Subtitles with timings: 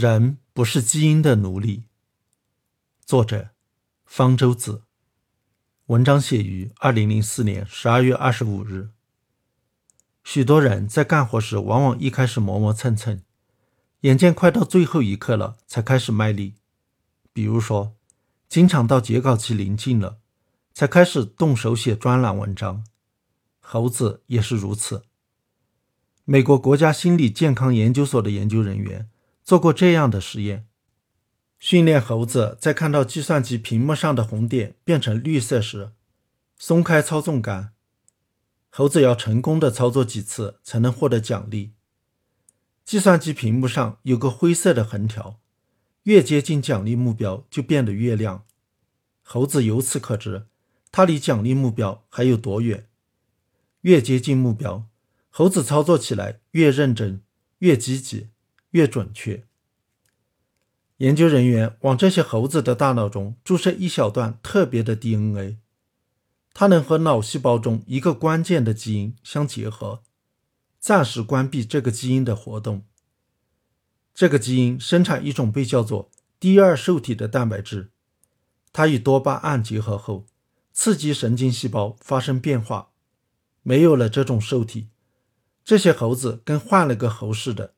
[0.00, 1.82] 人不是基因的奴隶。
[3.04, 3.48] 作者：
[4.04, 4.84] 方舟子。
[5.86, 8.90] 文章写于二零零四年十二月二十五日。
[10.22, 13.20] 许多人在干活时，往往一开始磨磨蹭蹭，
[14.02, 16.54] 眼见快到最后一刻了，才开始卖力。
[17.32, 17.96] 比如说，
[18.48, 20.20] 经常到截稿期临近了，
[20.72, 22.84] 才开始动手写专栏文章。
[23.58, 25.02] 猴子也是如此。
[26.24, 29.10] 美国国家心理健康研究所的研究人员。
[29.48, 30.68] 做过这样的实验，
[31.58, 35.92] 训练猴子在看到计算机屏幕上的红点变成绿色时，
[36.58, 37.72] 松开操纵杆。
[38.68, 41.72] 猴子要成功的操作几次才能获得奖励。
[42.84, 45.40] 计算机屏幕上有个灰色的横条，
[46.02, 48.44] 越接近奖励目标就变得越亮。
[49.22, 50.48] 猴子由此可知，
[50.92, 52.90] 它离奖励目标还有多远。
[53.80, 54.84] 越接近目标，
[55.30, 57.22] 猴子操作起来越认真、
[57.60, 58.28] 越积极。
[58.78, 59.44] 越准确。
[60.98, 65.58] 研究人员往这些猴子的大脑中注射一小段特别的 DNA，
[66.54, 70.04] 它能和脑细胞中一个关键的基因相结合，
[70.78, 72.84] 暂时关闭这个基因的活动。
[74.14, 77.90] 这个基因生产一种被叫做第二受体的蛋白质，
[78.72, 80.26] 它与多巴胺结合后，
[80.72, 82.90] 刺激神经细胞发生变化。
[83.62, 84.88] 没有了这种受体，
[85.64, 87.74] 这些猴子跟换了个猴似的。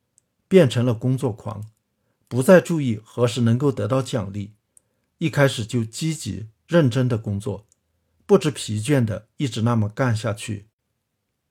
[0.51, 1.65] 变成了工作狂，
[2.27, 4.55] 不再注意何时能够得到奖励，
[5.19, 7.69] 一开始就积极认真的工作，
[8.27, 10.67] 不知疲倦的一直那么干下去。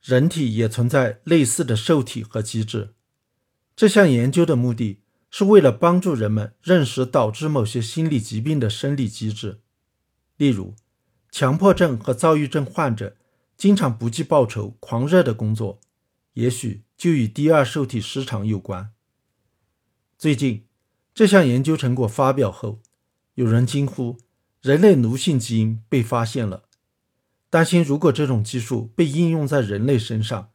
[0.02, 2.94] 人体也存在类似的受体和机制。
[3.74, 5.00] 这项研究的目的
[5.32, 9.62] 是为了帮助人们认识导致某些心理疾病的生理机制，
[10.36, 10.76] 例如，
[11.32, 13.16] 强迫症和躁郁症患者
[13.56, 15.80] 经常不计报酬、狂热的工作，
[16.34, 16.84] 也许。
[17.00, 18.92] 就与第二受体失常有关。
[20.18, 20.66] 最近，
[21.16, 22.82] 这项研究成果发表后，
[23.36, 24.18] 有人惊呼
[24.62, 26.66] ：“人类奴性基因被发现了！”
[27.50, 30.52] 担心如果这种技术被应用在人类身上，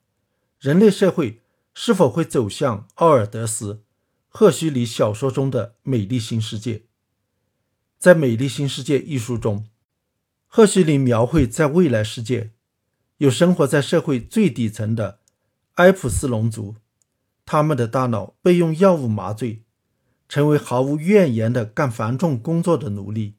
[0.60, 1.40] 人类社会
[1.72, 3.74] 是否会走向奥尔德斯·
[4.28, 6.82] 赫胥黎小说中的美丽新世界？
[7.98, 9.66] 在《美丽新世界》一书中，
[10.46, 12.50] 赫胥黎描绘在未来世界，
[13.16, 15.20] 有生活在社会最底层的。
[15.74, 16.76] 埃普斯龙族，
[17.44, 19.64] 他们的大脑被用药物麻醉，
[20.28, 23.34] 成为毫无怨言的干繁重工作的奴隶。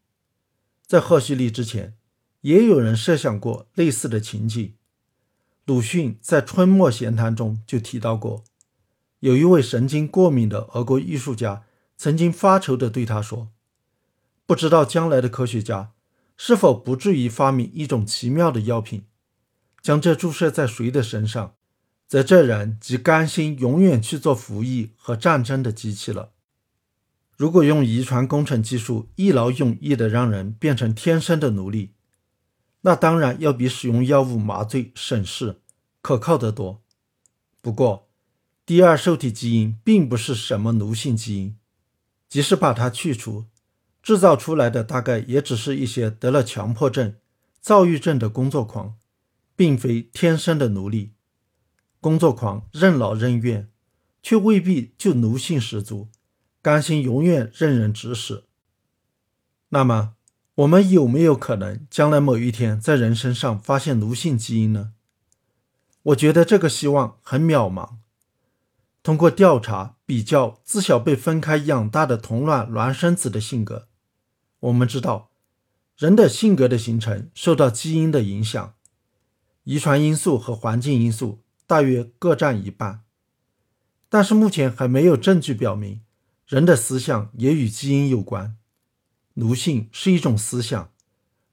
[0.85, 1.95] 在赫胥黎之前，
[2.41, 4.75] 也有人设想过类似的情景。
[5.63, 8.43] 鲁迅在《春末闲谈》中就提到过，
[9.21, 11.63] 有一位神经过敏的俄国艺术家
[11.95, 13.47] 曾经发愁地对他说
[14.45, 15.93] ：“不知道将来的科学家
[16.35, 19.05] 是否不至于发明一种奇妙的药品，
[19.81, 21.55] 将这注射在谁的身上？”
[22.07, 26.31] 则这人即甘心永远去做服役和战争的机器了。
[27.35, 31.91] 如果用遗传工程技术一劳永逸地让人变成天生的奴隶，
[32.81, 35.59] 那当然要比使用药物麻醉省事、
[36.01, 36.81] 可靠得多。
[37.61, 38.07] 不过，
[38.65, 41.57] 第二受体基因并不是什么奴性基因，
[42.29, 43.45] 即使把它去除，
[44.03, 47.15] 制造出来的大概也只是一些得了强迫症、
[47.59, 48.95] 躁郁症的工作狂，
[49.55, 51.14] 并非天生的奴隶。
[52.05, 53.67] 工作狂任劳任怨，
[54.21, 56.09] 却未必就奴性十足，
[56.61, 58.43] 甘心永远任人指使。
[59.69, 60.13] 那么，
[60.53, 64.91] 我们有没有可能将来某一天在人身上发现奴性基因呢？
[66.03, 67.95] 我觉得这个希望很渺茫。
[69.01, 73.87] 通过调查比较自小被分开养大的同卵孪生子的性格，
[74.59, 75.31] 我们知道，
[75.97, 78.75] 人的性格的形成受到基因的影响，
[79.63, 81.41] 遗传因素和环境因素。
[81.67, 83.03] 大约各占一半，
[84.07, 86.01] 但是目前还没有证据表明
[86.45, 88.55] 人的思想也与基因有关。
[89.35, 90.91] 奴性是一种思想，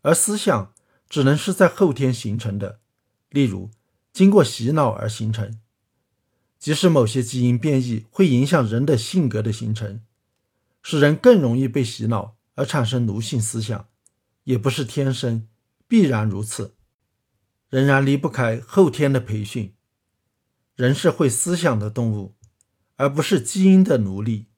[0.03, 0.73] 而思想
[1.09, 2.81] 只能是在后天形成的，
[3.31, 3.71] 例如
[4.13, 5.59] 经过洗脑而形成。
[6.59, 10.03] 即使某些基因变异会影响人的性格的形成，
[10.83, 13.89] 使人更容易被洗脑而产生奴性思想，
[14.45, 15.49] 也不是天生
[15.89, 16.77] 必然如此，
[17.69, 19.75] 仍然离不开后天的培训。
[20.75, 22.37] 人是会思想的动物，
[22.97, 24.52] 而不是基因的奴隶。